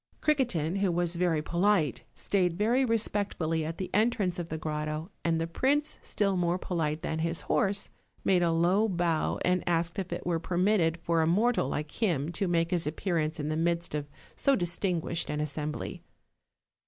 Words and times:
Criquetin, 0.19 0.77
who 0.77 0.91
was 0.91 1.15
very 1.15 1.43
polite, 1.43 2.05
stayed 2.15 2.57
very 2.57 2.83
respectfully 2.83 3.63
at 3.63 3.77
the 3.77 3.91
entrance 3.93 4.39
of 4.39 4.49
the 4.49 4.57
grotto, 4.57 5.11
and 5.23 5.39
the 5.39 5.45
prince, 5.45 5.99
still 6.01 6.35
more 6.35 6.57
polite 6.57 7.03
than 7.03 7.19
his 7.19 7.41
horse, 7.41 7.91
made 8.23 8.41
a 8.41 8.49
low 8.51 8.89
bow 8.89 9.37
and 9.45 9.63
asked 9.69 9.99
if 9.99 10.11
it 10.11 10.25
were 10.25 10.39
permitted 10.39 10.97
for 11.03 11.21
a 11.21 11.27
mortal 11.27 11.69
like 11.69 11.91
him 12.01 12.31
to 12.31 12.47
make 12.47 12.71
his 12.71 12.87
appearance 12.87 13.39
in 13.39 13.49
the 13.49 13.55
midst 13.55 13.93
of 13.93 14.07
so 14.35 14.55
distinguished 14.55 15.29
an 15.29 15.39
assembly. 15.39 16.01